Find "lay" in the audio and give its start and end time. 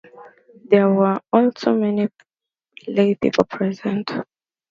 2.87-3.13